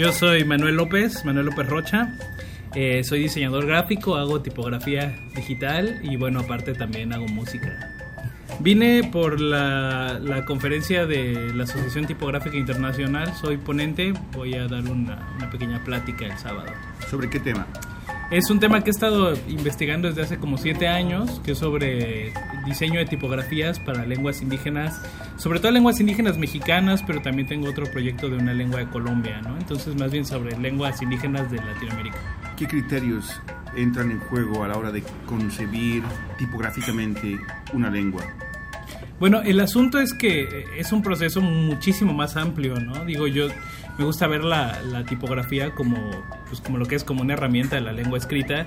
Yo 0.00 0.14
soy 0.14 0.46
Manuel 0.46 0.76
López, 0.76 1.26
Manuel 1.26 1.44
López 1.44 1.68
Rocha. 1.68 2.14
Eh, 2.74 3.04
soy 3.04 3.20
diseñador 3.20 3.66
gráfico, 3.66 4.16
hago 4.16 4.40
tipografía 4.40 5.14
digital 5.36 6.00
y 6.02 6.16
bueno, 6.16 6.40
aparte 6.40 6.72
también 6.72 7.12
hago 7.12 7.28
música. 7.28 7.92
Vine 8.60 9.10
por 9.12 9.42
la, 9.42 10.42
conferencia 10.46 11.04
de 11.04 11.52
la 11.54 11.64
Asociación 11.64 12.06
Tipográfica 12.06 12.56
Internacional, 12.56 13.34
soy 13.34 13.58
ponente, 13.58 14.14
voy 14.32 14.54
a 14.54 14.68
dar 14.68 14.84
una, 14.84 15.34
una 15.36 15.50
pequeña 15.50 15.84
plática 15.84 16.24
el 16.24 16.38
sábado. 16.38 16.72
¿Sobre 17.10 17.28
qué 17.28 17.38
tema? 17.38 17.66
Es 18.30 18.48
un 18.48 18.60
tema 18.60 18.84
que 18.84 18.90
he 18.90 18.92
estado 18.92 19.34
investigando 19.48 20.06
desde 20.06 20.22
hace 20.22 20.38
como 20.38 20.56
siete 20.56 20.86
años, 20.86 21.40
que 21.44 21.50
es 21.52 21.58
sobre 21.58 22.32
diseño 22.64 23.00
de 23.00 23.06
tipografías 23.06 23.80
para 23.80 24.06
lenguas 24.06 24.40
indígenas, 24.40 25.02
sobre 25.36 25.58
todo 25.58 25.72
lenguas 25.72 25.98
indígenas 25.98 26.38
mexicanas, 26.38 27.02
pero 27.04 27.20
también 27.20 27.48
tengo 27.48 27.68
otro 27.68 27.86
proyecto 27.90 28.28
de 28.28 28.36
una 28.36 28.54
lengua 28.54 28.78
de 28.78 28.88
Colombia, 28.88 29.40
¿no? 29.42 29.56
Entonces 29.58 29.96
más 29.96 30.12
bien 30.12 30.24
sobre 30.24 30.56
lenguas 30.56 31.02
indígenas 31.02 31.50
de 31.50 31.56
Latinoamérica. 31.56 32.18
¿Qué 32.56 32.68
criterios 32.68 33.42
entran 33.74 34.12
en 34.12 34.20
juego 34.20 34.62
a 34.62 34.68
la 34.68 34.78
hora 34.78 34.92
de 34.92 35.02
concebir 35.26 36.04
tipográficamente 36.38 37.36
una 37.72 37.90
lengua? 37.90 38.22
Bueno, 39.18 39.42
el 39.42 39.58
asunto 39.58 39.98
es 39.98 40.14
que 40.14 40.66
es 40.78 40.92
un 40.92 41.02
proceso 41.02 41.40
muchísimo 41.40 42.14
más 42.14 42.36
amplio, 42.36 42.76
¿no? 42.76 43.04
Digo, 43.04 43.26
yo 43.26 43.48
me 43.98 44.04
gusta 44.04 44.26
ver 44.26 44.44
la, 44.44 45.04
tipografía 45.08 45.74
como, 45.74 46.10
pues, 46.48 46.60
como 46.60 46.78
lo 46.78 46.86
que 46.86 46.94
es 46.96 47.04
como 47.04 47.22
una 47.22 47.34
herramienta 47.34 47.76
de 47.76 47.82
la 47.82 47.92
lengua 47.92 48.18
escrita. 48.18 48.66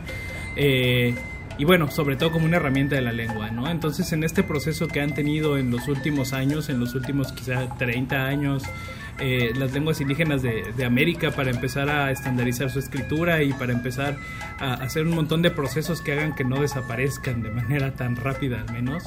Eh, 0.56 1.16
y 1.58 1.66
bueno, 1.66 1.90
sobre 1.92 2.16
todo 2.16 2.32
como 2.32 2.46
una 2.46 2.58
herramienta 2.58 2.96
de 2.96 3.02
la 3.02 3.12
lengua, 3.12 3.52
¿no? 3.52 3.70
Entonces, 3.70 4.12
en 4.12 4.24
este 4.24 4.44
proceso 4.44 4.88
que 4.88 5.02
han 5.02 5.14
tenido 5.14 5.58
en 5.58 5.70
los 5.70 5.88
últimos 5.88 6.34
años, 6.34 6.70
en 6.70 6.80
los 6.80 6.96
últimos 6.96 7.32
quizá 7.32 7.68
30 7.78 8.26
años, 8.26 8.64
eh, 9.20 9.52
las 9.56 9.74
lenguas 9.74 10.02
indígenas 10.02 10.42
de, 10.42 10.74
de, 10.76 10.86
América 10.86 11.32
para 11.32 11.52
empezar 11.52 11.90
a 11.90 12.12
estandarizar 12.12 12.70
su 12.72 12.80
escritura 12.80 13.44
y 13.44 13.54
para 13.54 13.72
empezar 13.72 14.18
a 14.60 14.74
hacer 14.74 15.06
un 15.06 15.16
montón 15.16 15.42
de 15.42 15.52
procesos 15.52 16.02
que 16.02 16.14
hagan 16.14 16.36
que 16.36 16.44
no 16.44 16.62
desaparezcan 16.62 17.44
de 17.44 17.52
manera 17.52 17.92
tan 17.94 18.16
rápida 18.16 18.62
al 18.62 18.74
menos 18.74 19.04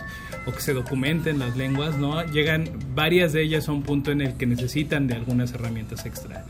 o 0.47 0.53
que 0.53 0.61
se 0.61 0.73
documenten 0.73 1.39
las 1.39 1.57
lenguas, 1.57 1.99
¿no? 1.99 2.25
Llegan 2.25 2.69
varias 2.95 3.33
de 3.33 3.43
ellas 3.43 3.69
a 3.69 3.73
un 3.73 3.83
punto 3.83 4.13
en 4.13 4.21
el 4.21 4.35
que 4.35 4.47
necesitan 4.47 5.07
de 5.09 5.15
algunas 5.15 5.53
herramientas 5.53 6.07
extra. 6.07 6.45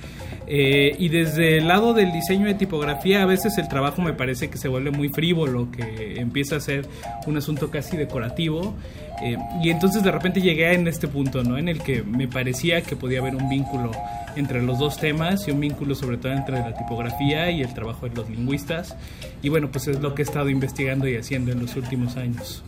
Eh, 0.46 0.94
y 0.98 1.08
desde 1.08 1.58
el 1.58 1.66
lado 1.66 1.92
del 1.94 2.12
diseño 2.12 2.46
de 2.46 2.54
tipografía, 2.54 3.22
a 3.22 3.26
veces 3.26 3.58
el 3.58 3.68
trabajo 3.68 4.02
me 4.02 4.12
parece 4.12 4.48
que 4.48 4.58
se 4.58 4.68
vuelve 4.68 4.90
muy 4.90 5.08
frívolo, 5.08 5.70
que 5.70 6.20
empieza 6.20 6.56
a 6.56 6.60
ser 6.60 6.86
un 7.26 7.36
asunto 7.36 7.70
casi 7.70 7.96
decorativo. 7.96 8.76
Eh, 9.22 9.36
y 9.62 9.70
entonces 9.70 10.02
de 10.02 10.10
repente 10.10 10.40
llegué 10.40 10.72
en 10.74 10.86
este 10.88 11.08
punto, 11.08 11.42
¿no? 11.42 11.58
En 11.58 11.68
el 11.68 11.82
que 11.82 12.02
me 12.02 12.28
parecía 12.28 12.82
que 12.82 12.96
podía 12.96 13.20
haber 13.20 13.34
un 13.34 13.48
vínculo 13.48 13.90
entre 14.36 14.62
los 14.62 14.78
dos 14.78 14.98
temas 14.98 15.48
y 15.48 15.50
un 15.50 15.60
vínculo 15.60 15.94
sobre 15.94 16.18
todo 16.18 16.32
entre 16.32 16.58
la 16.58 16.74
tipografía 16.74 17.50
y 17.50 17.62
el 17.62 17.72
trabajo 17.72 18.08
de 18.08 18.14
los 18.14 18.28
lingüistas. 18.28 18.94
Y 19.42 19.48
bueno, 19.48 19.70
pues 19.70 19.88
es 19.88 20.00
lo 20.00 20.14
que 20.14 20.22
he 20.22 20.24
estado 20.24 20.50
investigando 20.50 21.08
y 21.08 21.16
haciendo 21.16 21.52
en 21.52 21.60
los 21.60 21.76
últimos 21.76 22.16
años. 22.16 22.62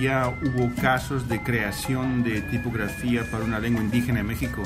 ¿Ya 0.00 0.28
hubo 0.42 0.74
casos 0.80 1.28
de 1.28 1.42
creación 1.42 2.22
de 2.22 2.40
tipografía 2.42 3.22
para 3.30 3.44
una 3.44 3.58
lengua 3.58 3.82
indígena 3.82 4.20
en 4.20 4.26
México? 4.26 4.62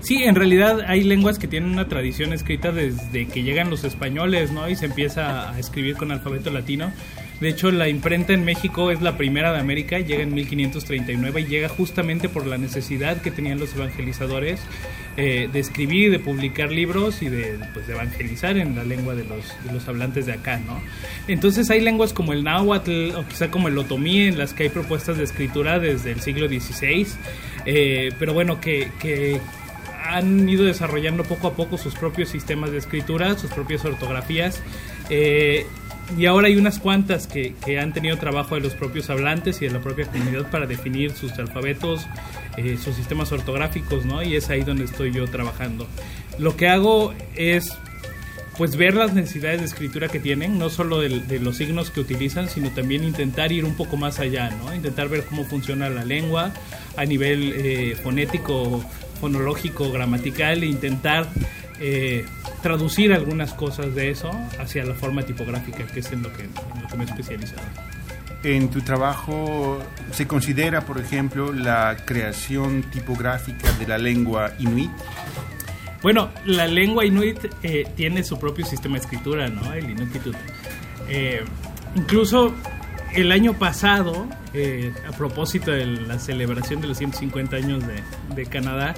Sí, 0.00 0.22
en 0.24 0.34
realidad 0.34 0.80
hay 0.86 1.02
lenguas 1.02 1.38
que 1.38 1.48
tienen 1.48 1.70
una 1.70 1.88
tradición 1.88 2.32
escrita 2.32 2.72
desde 2.72 3.26
que 3.26 3.42
llegan 3.42 3.70
los 3.70 3.84
españoles, 3.84 4.52
¿no? 4.52 4.68
Y 4.68 4.76
se 4.76 4.86
empieza 4.86 5.50
a 5.50 5.58
escribir 5.58 5.96
con 5.96 6.12
alfabeto 6.12 6.50
latino. 6.50 6.92
De 7.40 7.48
hecho, 7.48 7.70
la 7.70 7.88
imprenta 7.88 8.32
en 8.32 8.44
México 8.44 8.90
es 8.90 9.02
la 9.02 9.16
primera 9.16 9.52
de 9.52 9.58
América, 9.58 9.98
llega 9.98 10.22
en 10.22 10.32
1539 10.34 11.40
y 11.40 11.44
llega 11.46 11.68
justamente 11.68 12.28
por 12.28 12.46
la 12.46 12.58
necesidad 12.58 13.20
que 13.20 13.30
tenían 13.30 13.58
los 13.58 13.74
evangelizadores 13.74 14.60
eh, 15.16 15.48
de 15.52 15.60
escribir 15.60 16.08
y 16.08 16.10
de 16.10 16.18
publicar 16.20 16.70
libros 16.70 17.22
y 17.22 17.28
de, 17.28 17.58
pues, 17.72 17.88
evangelizar 17.88 18.56
en 18.56 18.76
la 18.76 18.84
lengua 18.84 19.14
de 19.14 19.24
los, 19.24 19.46
de 19.64 19.72
los, 19.72 19.86
hablantes 19.88 20.26
de 20.26 20.32
acá, 20.32 20.58
¿no? 20.58 20.80
Entonces 21.28 21.70
hay 21.70 21.80
lenguas 21.80 22.12
como 22.12 22.32
el 22.32 22.44
náhuatl 22.44 23.10
o 23.16 23.26
quizá 23.26 23.50
como 23.50 23.68
el 23.68 23.76
otomí 23.78 24.22
en 24.22 24.38
las 24.38 24.54
que 24.54 24.64
hay 24.64 24.68
propuestas 24.68 25.16
de 25.18 25.24
escritura 25.24 25.78
desde 25.78 26.12
el 26.12 26.20
siglo 26.20 26.48
XVI, 26.48 27.06
eh, 27.66 28.10
pero 28.18 28.32
bueno, 28.32 28.60
que, 28.60 28.90
que 29.00 29.40
han 30.04 30.48
ido 30.48 30.64
desarrollando 30.64 31.24
poco 31.24 31.48
a 31.48 31.54
poco 31.54 31.78
sus 31.78 31.94
propios 31.94 32.28
sistemas 32.28 32.70
de 32.70 32.78
escritura, 32.78 33.36
sus 33.38 33.50
propias 33.50 33.84
ortografías. 33.84 34.62
Eh, 35.10 35.66
y 36.18 36.26
ahora 36.26 36.48
hay 36.48 36.56
unas 36.56 36.78
cuantas 36.78 37.26
que, 37.26 37.54
que, 37.64 37.78
han 37.78 37.92
tenido 37.92 38.16
trabajo 38.18 38.54
de 38.54 38.60
los 38.60 38.74
propios 38.74 39.10
hablantes 39.10 39.60
y 39.62 39.66
de 39.66 39.72
la 39.72 39.80
propia 39.80 40.06
comunidad 40.06 40.50
para 40.50 40.66
definir 40.66 41.12
sus 41.12 41.32
alfabetos, 41.32 42.06
eh, 42.56 42.76
sus 42.82 42.94
sistemas 42.94 43.32
ortográficos, 43.32 44.04
¿no? 44.04 44.22
Y 44.22 44.36
es 44.36 44.50
ahí 44.50 44.62
donde 44.62 44.84
estoy 44.84 45.12
yo 45.12 45.26
trabajando. 45.26 45.86
Lo 46.38 46.56
que 46.56 46.68
hago 46.68 47.14
es 47.36 47.76
pues 48.56 48.76
ver 48.76 48.94
las 48.94 49.14
necesidades 49.14 49.60
de 49.60 49.66
escritura 49.66 50.08
que 50.08 50.20
tienen, 50.20 50.58
no 50.58 50.70
solo 50.70 51.00
de, 51.00 51.08
de, 51.20 51.40
los 51.40 51.56
signos 51.56 51.90
que 51.90 52.00
utilizan, 52.00 52.48
sino 52.48 52.70
también 52.70 53.02
intentar 53.02 53.50
ir 53.50 53.64
un 53.64 53.74
poco 53.74 53.96
más 53.96 54.20
allá, 54.20 54.50
¿no? 54.50 54.72
Intentar 54.74 55.08
ver 55.08 55.24
cómo 55.24 55.44
funciona 55.44 55.88
la 55.88 56.04
lengua 56.04 56.52
a 56.96 57.04
nivel 57.04 57.52
eh, 57.56 57.96
fonético, 58.00 58.84
fonológico, 59.20 59.90
gramatical 59.90 60.62
e 60.62 60.66
intentar 60.66 61.28
eh, 61.86 62.24
traducir 62.62 63.12
algunas 63.12 63.52
cosas 63.52 63.94
de 63.94 64.08
eso 64.08 64.30
hacia 64.58 64.86
la 64.86 64.94
forma 64.94 65.22
tipográfica, 65.22 65.86
que 65.86 66.00
es 66.00 66.10
en 66.12 66.22
lo 66.22 66.32
que, 66.32 66.44
en 66.44 66.82
lo 66.82 66.88
que 66.88 66.96
me 66.96 67.04
he 67.04 67.06
especializado. 67.06 67.60
En 68.42 68.70
tu 68.70 68.80
trabajo 68.80 69.78
se 70.10 70.26
considera, 70.26 70.86
por 70.86 70.98
ejemplo, 70.98 71.52
la 71.52 71.94
creación 72.06 72.84
tipográfica 72.84 73.70
de 73.72 73.86
la 73.86 73.98
lengua 73.98 74.54
inuit. 74.58 74.90
Bueno, 76.02 76.30
la 76.46 76.66
lengua 76.66 77.04
inuit 77.04 77.38
eh, 77.62 77.86
tiene 77.94 78.24
su 78.24 78.38
propio 78.38 78.64
sistema 78.64 78.94
de 78.94 79.00
escritura, 79.02 79.48
¿no? 79.48 79.74
El 79.74 79.90
inuktitut. 79.90 80.36
Eh, 81.10 81.44
incluso 81.94 82.54
el 83.12 83.30
año 83.30 83.58
pasado, 83.58 84.26
eh, 84.54 84.90
a 85.06 85.12
propósito 85.12 85.70
de 85.70 85.84
la 85.84 86.18
celebración 86.18 86.80
de 86.80 86.88
los 86.88 86.96
150 86.96 87.56
años 87.56 87.86
de, 87.86 88.02
de 88.34 88.46
Canadá, 88.46 88.94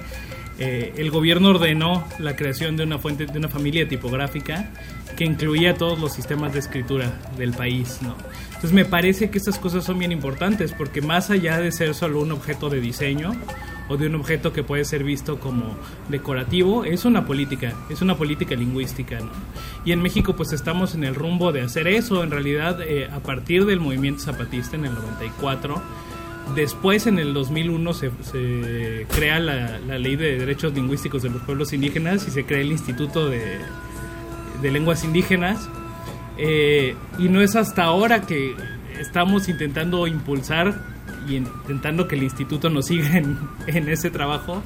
eh, 0.59 0.95
el 0.97 1.11
gobierno 1.11 1.51
ordenó 1.51 2.07
la 2.19 2.35
creación 2.35 2.77
de 2.77 2.85
una 2.85 2.99
fuente, 2.99 3.27
de 3.27 3.39
una 3.39 3.49
familia 3.49 3.87
tipográfica 3.87 4.71
que 5.17 5.25
incluía 5.25 5.75
todos 5.75 5.99
los 5.99 6.13
sistemas 6.13 6.53
de 6.53 6.61
escritura 6.61 7.13
del 7.37 7.53
país, 7.53 7.99
¿no? 8.03 8.17
Entonces 8.49 8.73
me 8.73 8.85
parece 8.85 9.31
que 9.31 9.39
estas 9.39 9.59
cosas 9.59 9.85
son 9.85 9.99
bien 9.99 10.13
importantes 10.13 10.73
porque 10.73 11.03
más 11.03 11.31
allá 11.31 11.59
de 11.59 11.73
ser 11.73 11.95
solo 11.95 12.21
un 12.21 12.33
objeto 12.33 12.71
de 12.71 12.81
diseño 12.81 13.33
o 13.89 13.97
de 13.97 14.07
un 14.07 14.15
objeto 14.17 14.53
que 14.53 14.63
puede 14.63 14.85
ser 14.85 15.05
visto 15.05 15.39
como 15.39 15.77
decorativo, 16.09 16.85
es 16.85 17.05
una 17.05 17.27
política, 17.27 17.75
es 17.89 18.03
una 18.03 18.17
política 18.17 18.55
lingüística, 18.55 19.21
¿no? 19.21 19.31
Y 19.85 19.93
en 19.93 20.03
México 20.03 20.35
pues 20.37 20.53
estamos 20.53 20.95
en 20.95 21.05
el 21.05 21.15
rumbo 21.15 21.53
de 21.53 21.63
hacer 21.63 21.87
eso, 21.87 22.23
en 22.23 22.31
realidad 22.31 22.81
eh, 22.81 23.09
a 23.13 23.21
partir 23.21 23.67
del 23.67 23.81
movimiento 23.81 24.23
zapatista 24.23 24.77
en 24.77 24.87
el 24.87 24.95
94, 24.95 25.83
Después, 26.55 27.07
en 27.07 27.19
el 27.19 27.35
2001, 27.35 27.95
se, 27.95 28.11
se 28.23 29.07
crea 29.15 29.39
la, 29.41 29.79
Ley 29.99 30.17
de 30.17 30.39
Derechos 30.39 30.73
Lingüísticos 30.75 31.23
de 31.23 31.31
los 31.31 31.43
Pueblos 31.43 31.73
Indígenas 31.73 32.27
y 32.29 32.31
se 32.31 32.45
crea 32.45 32.61
el 32.61 32.73
Instituto 32.73 33.29
de, 33.29 33.59
Lenguas 34.63 35.05
Indígenas. 35.05 35.69
Eh, 36.39 36.95
y 37.19 37.29
no 37.29 37.41
es 37.41 37.57
hasta 37.57 37.85
ahora 37.85 38.23
que 38.23 38.55
estamos 39.01 39.49
intentando 39.49 40.07
impulsar 40.07 40.75
y 41.29 41.37
intentando 41.37 42.09
que 42.09 42.15
el 42.17 42.23
instituto 42.23 42.69
nos 42.69 42.87
siga 42.87 43.17
en 43.17 43.89
ese 43.89 44.11
trabajo 44.11 44.63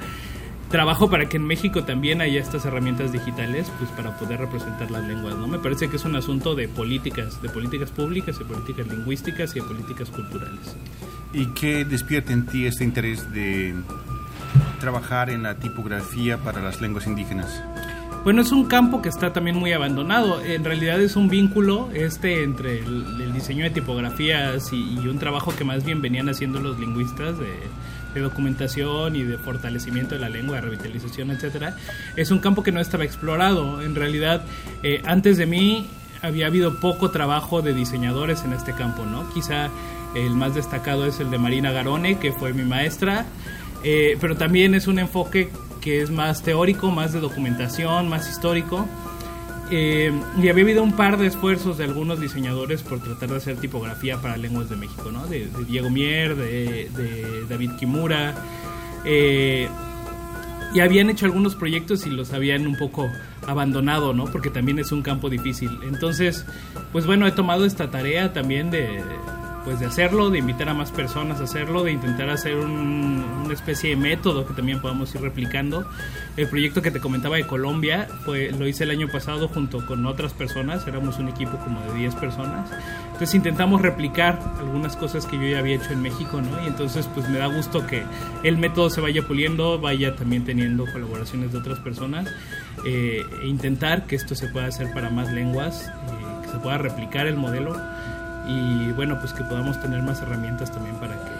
trabajo 0.70 1.10
para 1.10 1.28
que 1.28 1.36
en 1.36 1.46
México 1.46 1.84
también 1.84 2.20
haya 2.20 2.40
estas 2.40 2.64
herramientas 2.64 3.12
digitales 3.12 3.70
pues 3.78 3.90
para 3.90 4.16
poder 4.18 4.40
representar 4.40 4.90
las 4.90 5.04
lenguas 5.06 5.36
no 5.36 5.46
me 5.46 5.58
parece 5.58 5.88
que 5.88 5.96
es 5.96 6.04
un 6.04 6.16
asunto 6.16 6.54
de 6.54 6.68
políticas 6.68 7.42
de 7.42 7.48
políticas 7.48 7.90
públicas 7.90 8.38
de 8.38 8.44
políticas 8.44 8.86
lingüísticas 8.86 9.54
y 9.56 9.60
de 9.60 9.66
políticas 9.66 10.08
culturales 10.10 10.76
¿Y 11.32 11.46
qué 11.46 11.84
despierta 11.84 12.32
en 12.32 12.46
ti 12.46 12.66
este 12.66 12.82
interés 12.82 13.32
de 13.32 13.74
trabajar 14.80 15.30
en 15.30 15.44
la 15.44 15.56
tipografía 15.56 16.38
para 16.38 16.60
las 16.60 16.80
lenguas 16.80 17.06
indígenas? 17.06 17.62
Bueno, 18.24 18.42
es 18.42 18.50
un 18.50 18.66
campo 18.66 19.00
que 19.00 19.08
está 19.08 19.32
también 19.32 19.56
muy 19.56 19.72
abandonado. 19.72 20.42
En 20.42 20.64
realidad 20.64 21.00
es 21.00 21.16
un 21.16 21.28
vínculo 21.28 21.88
este 21.94 22.42
entre 22.42 22.80
el, 22.80 23.20
el 23.20 23.32
diseño 23.32 23.64
de 23.64 23.70
tipografías 23.70 24.72
y, 24.72 24.98
y, 25.00 25.08
un 25.08 25.18
trabajo 25.18 25.54
que 25.56 25.64
más 25.64 25.84
bien 25.84 26.02
venían 26.02 26.28
haciendo 26.28 26.60
los 26.60 26.78
lingüistas 26.78 27.38
de, 27.38 27.46
de, 28.14 28.20
documentación 28.20 29.16
y 29.16 29.22
de 29.22 29.38
fortalecimiento 29.38 30.14
de 30.14 30.20
la 30.20 30.28
lengua, 30.28 30.56
de 30.56 30.62
revitalización, 30.62 31.30
etcétera. 31.30 31.76
Es 32.16 32.30
un 32.30 32.38
campo 32.38 32.62
que 32.62 32.72
no 32.72 32.80
estaba 32.80 33.04
explorado. 33.04 33.82
En 33.82 33.94
realidad, 33.94 34.44
eh, 34.82 35.02
antes 35.04 35.36
de 35.36 35.46
mí 35.46 35.88
había 36.22 36.46
habido 36.46 36.80
poco 36.80 37.10
trabajo 37.10 37.62
de 37.62 37.72
diseñadores 37.72 38.44
en 38.44 38.52
este 38.52 38.74
campo, 38.74 39.04
¿no? 39.06 39.28
Quizá 39.32 39.70
el 40.14 40.34
más 40.34 40.54
destacado 40.54 41.06
es 41.06 41.20
el 41.20 41.30
de 41.30 41.38
Marina 41.38 41.70
Garone, 41.70 42.18
que 42.18 42.32
fue 42.32 42.52
mi 42.52 42.64
maestra, 42.64 43.26
eh, 43.84 44.16
pero 44.20 44.36
también 44.36 44.74
es 44.74 44.86
un 44.86 44.98
enfoque 44.98 45.50
que 45.80 46.02
es 46.02 46.10
más 46.10 46.42
teórico, 46.42 46.90
más 46.90 47.12
de 47.12 47.20
documentación, 47.20 48.08
más 48.08 48.28
histórico. 48.28 48.86
Eh, 49.70 50.12
y 50.42 50.48
había 50.48 50.64
habido 50.64 50.82
un 50.82 50.92
par 50.92 51.16
de 51.16 51.26
esfuerzos 51.26 51.78
de 51.78 51.84
algunos 51.84 52.20
diseñadores 52.20 52.82
por 52.82 53.00
tratar 53.00 53.28
de 53.30 53.36
hacer 53.36 53.56
tipografía 53.56 54.18
para 54.18 54.36
lenguas 54.36 54.68
de 54.68 54.76
México, 54.76 55.10
¿no? 55.12 55.26
De, 55.26 55.48
Diego 55.68 55.90
Mier, 55.90 56.34
de, 56.34 56.90
de, 56.96 57.44
David 57.48 57.72
Kimura. 57.78 58.34
Eh, 59.04 59.68
y 60.74 60.80
habían 60.80 61.10
hecho 61.10 61.26
algunos 61.26 61.54
proyectos 61.54 62.06
y 62.06 62.10
los 62.10 62.32
habían 62.32 62.66
un 62.66 62.76
poco 62.76 63.08
abandonado, 63.46 64.12
¿no? 64.12 64.24
Porque 64.26 64.50
también 64.50 64.78
es 64.78 64.92
un 64.92 65.02
campo 65.02 65.30
difícil. 65.30 65.70
Entonces, 65.84 66.44
pues 66.92 67.06
bueno, 67.06 67.26
he 67.26 67.32
tomado 67.32 67.64
esta 67.64 67.90
tarea 67.90 68.32
también 68.32 68.70
de 68.70 69.02
pues 69.64 69.80
de 69.80 69.86
hacerlo, 69.86 70.30
de 70.30 70.38
invitar 70.38 70.68
a 70.68 70.74
más 70.74 70.90
personas 70.90 71.40
a 71.40 71.44
hacerlo, 71.44 71.84
de 71.84 71.92
intentar 71.92 72.30
hacer 72.30 72.56
una 72.56 73.52
especie 73.52 73.90
de 73.90 73.96
método 73.96 74.46
que 74.46 74.54
también 74.54 74.80
podamos 74.80 75.14
ir 75.14 75.20
replicando. 75.20 75.86
El 76.36 76.48
proyecto 76.48 76.82
que 76.82 76.90
te 76.90 77.00
comentaba 77.00 77.36
de 77.36 77.46
Colombia 77.46 78.08
fue, 78.24 78.50
lo 78.52 78.66
hice 78.66 78.84
el 78.84 78.90
año 78.90 79.08
pasado 79.08 79.48
junto 79.48 79.84
con 79.86 80.06
otras 80.06 80.32
personas, 80.32 80.86
éramos 80.86 81.18
un 81.18 81.28
equipo 81.28 81.58
como 81.58 81.80
de 81.82 81.98
10 81.98 82.14
personas. 82.16 82.70
Entonces 83.06 83.34
intentamos 83.34 83.82
replicar 83.82 84.38
algunas 84.58 84.96
cosas 84.96 85.26
que 85.26 85.36
yo 85.36 85.44
ya 85.44 85.58
había 85.58 85.76
hecho 85.76 85.92
en 85.92 86.02
México, 86.02 86.40
¿no? 86.40 86.64
Y 86.64 86.68
entonces 86.68 87.08
pues 87.14 87.28
me 87.28 87.38
da 87.38 87.46
gusto 87.46 87.86
que 87.86 88.02
el 88.42 88.56
método 88.56 88.88
se 88.90 89.00
vaya 89.00 89.22
puliendo, 89.26 89.78
vaya 89.78 90.16
también 90.16 90.44
teniendo 90.44 90.86
colaboraciones 90.90 91.52
de 91.52 91.58
otras 91.58 91.78
personas 91.80 92.28
eh, 92.86 93.22
e 93.42 93.46
intentar 93.46 94.06
que 94.06 94.16
esto 94.16 94.34
se 94.34 94.48
pueda 94.48 94.66
hacer 94.66 94.92
para 94.94 95.10
más 95.10 95.30
lenguas, 95.32 95.88
eh, 95.88 96.42
que 96.42 96.48
se 96.48 96.58
pueda 96.58 96.78
replicar 96.78 97.26
el 97.26 97.36
modelo 97.36 97.76
y 98.46 98.92
bueno, 98.92 99.18
pues 99.20 99.32
que 99.32 99.44
podamos 99.44 99.80
tener 99.80 100.02
más 100.02 100.20
herramientas 100.22 100.72
también 100.72 100.96
para 100.96 101.14
que, 101.14 101.30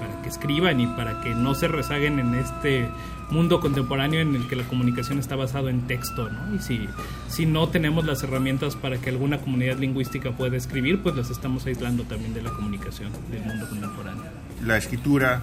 para 0.00 0.22
que 0.22 0.28
escriban 0.28 0.80
y 0.80 0.86
para 0.86 1.20
que 1.20 1.34
no 1.34 1.54
se 1.54 1.68
rezaguen 1.68 2.18
en 2.18 2.34
este 2.34 2.88
mundo 3.30 3.60
contemporáneo 3.60 4.20
en 4.20 4.34
el 4.34 4.48
que 4.48 4.56
la 4.56 4.64
comunicación 4.64 5.18
está 5.18 5.36
basado 5.36 5.68
en 5.68 5.86
texto, 5.86 6.28
¿no? 6.28 6.54
Y 6.54 6.58
si, 6.58 6.88
si 7.28 7.46
no 7.46 7.68
tenemos 7.68 8.04
las 8.04 8.22
herramientas 8.22 8.76
para 8.76 8.98
que 8.98 9.10
alguna 9.10 9.38
comunidad 9.38 9.78
lingüística 9.78 10.32
pueda 10.32 10.56
escribir, 10.56 11.02
pues 11.02 11.16
las 11.16 11.30
estamos 11.30 11.66
aislando 11.66 12.02
también 12.04 12.34
de 12.34 12.42
la 12.42 12.50
comunicación 12.50 13.10
del 13.30 13.42
mundo 13.42 13.68
contemporáneo. 13.68 14.24
La 14.64 14.76
escritura 14.76 15.42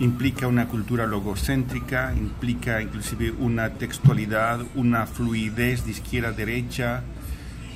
implica 0.00 0.46
una 0.46 0.66
cultura 0.66 1.06
logocéntrica, 1.06 2.14
implica 2.16 2.80
inclusive 2.80 3.32
una 3.32 3.70
textualidad, 3.70 4.60
una 4.74 5.06
fluidez 5.06 5.84
de 5.84 5.90
izquierda 5.90 6.30
a 6.30 6.32
derecha, 6.32 7.02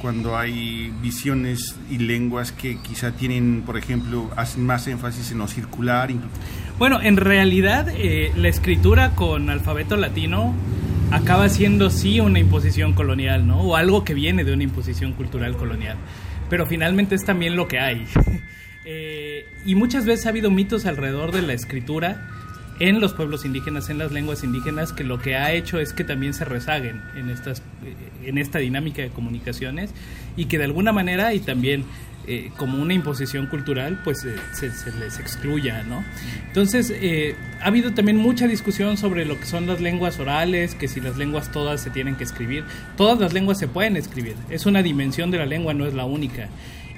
cuando 0.00 0.37
hay 0.37 0.93
visiones 1.00 1.76
y 1.91 1.99
lenguas 1.99 2.52
que 2.52 2.79
quizá 2.79 3.12
tienen, 3.12 3.62
por 3.64 3.76
ejemplo, 3.76 4.31
hacen 4.37 4.64
más 4.64 4.87
énfasis 4.87 5.32
en 5.32 5.38
lo 5.38 5.49
circular. 5.49 6.11
Bueno, 6.79 7.00
en 7.02 7.17
realidad 7.17 7.88
eh, 7.96 8.32
la 8.37 8.49
escritura 8.49 9.14
con 9.14 9.50
alfabeto 9.50 9.96
latino 9.96 10.55
acaba 11.11 11.49
siendo 11.49 11.91
sí 11.91 12.20
una 12.20 12.38
imposición 12.38 12.93
colonial, 12.93 13.46
¿no? 13.46 13.61
O 13.61 13.76
algo 13.76 14.05
que 14.05 14.14
viene 14.14 14.44
de 14.44 14.52
una 14.52 14.64
imposición 14.64 15.12
cultural 15.12 15.56
colonial. 15.56 15.97
Pero 16.50 16.67
finalmente 16.67 17.14
es 17.14 17.25
también 17.25 17.56
lo 17.56 17.69
que 17.69 17.79
hay. 17.79 18.06
Eh, 18.87 19.49
y 19.64 19.76
muchas 19.76 20.05
veces 20.05 20.26
ha 20.26 20.29
habido 20.29 20.50
mitos 20.50 20.85
alrededor 20.85 21.32
de 21.32 21.40
la 21.40 21.55
escritura 21.55 22.29
en 22.81 23.00
los 23.00 23.12
pueblos 23.12 23.44
indígenas, 23.44 23.88
en 23.91 23.99
las 23.99 24.12
lenguas 24.12 24.43
indígenas, 24.44 24.93
que 24.93 25.05
lo 25.05 25.19
que 25.21 25.37
ha 25.37 25.53
hecho 25.53 25.79
es 25.79 25.93
que 25.93 26.05
también 26.05 26.35
se 26.35 26.44
rezaguen 26.44 27.03
en, 27.17 27.31
estas, 27.31 27.61
eh, 27.85 27.94
en 28.25 28.38
esta 28.38 28.59
dinámica 28.59 29.03
de 29.03 29.11
comunicaciones 29.11 29.91
y 30.37 30.47
que 30.47 30.59
de 30.59 30.65
alguna 30.65 30.93
manera 30.93 31.35
y 31.35 31.41
también 31.41 31.85
eh, 32.26 32.50
como 32.56 32.81
una 32.81 32.94
imposición 32.94 33.47
cultural, 33.47 34.00
pues 34.03 34.25
eh, 34.25 34.35
se, 34.53 34.69
les 34.99 35.19
excluya, 35.19 35.82
¿no? 35.82 36.05
Entonces, 36.47 36.93
ha 37.61 37.67
habido 37.67 37.93
también 37.93 38.17
mucha 38.17 38.49
discusión 38.49 38.97
sobre 38.97 39.25
lo 39.25 39.38
que 39.38 39.47
son 39.47 39.67
las 39.67 39.81
lenguas 39.81 40.19
orales, 40.19 40.75
que 40.75 40.88
si 40.88 41.00
las 41.00 41.17
lenguas 41.17 41.53
todas 41.53 41.81
se 41.81 41.91
tienen 41.91 42.17
que 42.17 42.25
escribir. 42.25 42.65
Todas 42.97 43.21
las 43.21 43.32
lenguas 43.35 43.59
se 43.59 43.69
pueden 43.69 43.97
escribir, 43.97 44.37
es 44.50 44.67
una 44.67 44.82
dimensión 44.82 45.31
de 45.31 45.38
la 45.38 45.47
lengua, 45.47 45.75
no 45.75 45.87
es 45.87 45.94
la 45.94 46.06
única 46.06 46.49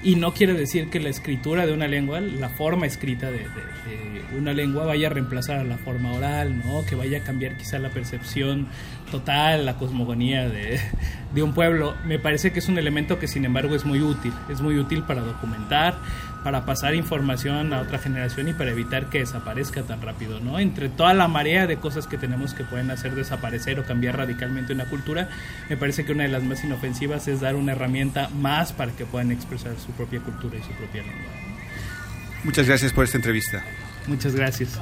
y 0.03 0.15
no 0.15 0.33
quiere 0.33 0.53
decir 0.53 0.89
que 0.89 0.99
la 0.99 1.09
escritura 1.09 1.65
de 1.65 1.73
una 1.73 1.87
lengua, 1.87 2.21
la 2.21 2.49
forma 2.49 2.85
escrita 2.85 3.31
de, 3.31 3.47
una 4.37 4.53
lengua 4.53 4.85
vaya 4.85 5.07
a 5.07 5.09
reemplazar 5.09 5.57
a 5.59 5.63
la 5.63 5.77
forma 5.77 6.13
oral, 6.13 6.59
¿no? 6.59 6.85
Que 6.85 6.95
vaya 6.95 7.19
a 7.19 7.21
cambiar 7.21 7.57
quizá 7.57 7.79
la 7.79 7.89
percepción 7.89 8.67
total, 9.09 9.65
la 9.65 9.77
cosmogonía 9.77 10.49
de, 10.49 10.79
de 11.33 11.43
un 11.43 11.53
pueblo. 11.53 11.95
Me 12.05 12.19
parece 12.19 12.51
que 12.51 12.59
es 12.59 12.67
un 12.67 12.77
elemento 12.77 13.19
que 13.19 13.27
sin 13.27 13.45
embargo 13.45 13.75
es 13.75 13.85
muy 13.85 14.01
útil, 14.01 14.33
es 14.49 14.61
muy 14.61 14.77
útil 14.77 15.03
para 15.03 15.21
documentar, 15.21 15.95
para 16.43 16.65
pasar 16.65 16.95
información 16.95 17.73
a 17.73 17.81
otra 17.81 17.99
generación 17.99 18.47
y 18.47 18.53
para 18.53 18.71
evitar 18.71 19.09
que 19.09 19.19
desaparezca 19.19 19.83
tan 19.83 20.01
rápido, 20.01 20.39
¿no? 20.39 20.59
Entre 20.59 20.89
toda 20.89 21.13
la 21.13 21.27
marea 21.27 21.67
de 21.67 21.77
cosas 21.77 22.07
que 22.07 22.17
tenemos 22.17 22.53
que 22.53 22.63
pueden 22.63 22.91
hacer 22.91 23.15
desaparecer 23.15 23.79
o 23.79 23.83
cambiar 23.83 24.17
radicalmente 24.17 24.73
una 24.73 24.85
cultura, 24.85 25.29
me 25.69 25.77
parece 25.77 26.05
que 26.05 26.13
una 26.13 26.23
de 26.23 26.29
las 26.29 26.43
más 26.43 26.63
inofensivas 26.63 27.27
es 27.27 27.41
dar 27.41 27.55
una 27.55 27.73
herramienta 27.73 28.29
más 28.29 28.71
para 28.71 28.91
que 28.91 29.05
puedan 29.05 29.31
expresar 29.31 29.73
su 29.87 29.93
propia 29.93 30.19
cultura 30.19 30.57
y 30.57 30.61
su 30.61 30.69
propia 30.73 31.01
lengua. 31.01 31.31
Muchas 32.43 32.67
gracias 32.67 32.93
por 32.93 33.05
esta 33.05 33.17
entrevista. 33.17 33.63
Muchas 34.05 34.35
gracias. 34.35 34.79